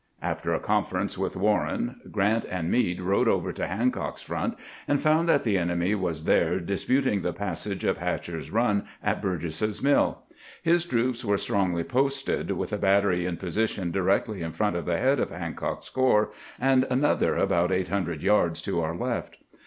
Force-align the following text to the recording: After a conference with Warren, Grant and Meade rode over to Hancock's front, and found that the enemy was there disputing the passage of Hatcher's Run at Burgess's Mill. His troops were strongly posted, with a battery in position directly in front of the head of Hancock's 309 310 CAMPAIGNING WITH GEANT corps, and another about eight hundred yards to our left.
After 0.23 0.51
a 0.51 0.59
conference 0.59 1.15
with 1.15 1.35
Warren, 1.37 2.01
Grant 2.11 2.43
and 2.45 2.71
Meade 2.71 3.01
rode 3.01 3.27
over 3.27 3.53
to 3.53 3.67
Hancock's 3.67 4.23
front, 4.23 4.55
and 4.87 4.99
found 4.99 5.29
that 5.29 5.43
the 5.43 5.59
enemy 5.59 5.93
was 5.93 6.23
there 6.23 6.59
disputing 6.59 7.21
the 7.21 7.33
passage 7.33 7.85
of 7.85 7.99
Hatcher's 7.99 8.49
Run 8.49 8.85
at 9.03 9.21
Burgess's 9.21 9.83
Mill. 9.83 10.23
His 10.63 10.85
troops 10.85 11.23
were 11.23 11.37
strongly 11.37 11.83
posted, 11.83 12.49
with 12.49 12.73
a 12.73 12.79
battery 12.79 13.27
in 13.27 13.37
position 13.37 13.91
directly 13.91 14.41
in 14.41 14.53
front 14.53 14.75
of 14.75 14.85
the 14.87 14.97
head 14.97 15.19
of 15.19 15.29
Hancock's 15.29 15.87
309 15.87 16.31
310 16.31 16.31
CAMPAIGNING 16.31 16.31
WITH 16.31 16.63
GEANT 16.63 16.89
corps, 16.89 16.89
and 16.89 16.91
another 16.91 17.35
about 17.35 17.71
eight 17.71 17.89
hundred 17.89 18.23
yards 18.23 18.59
to 18.63 18.81
our 18.81 18.95
left. 18.95 19.37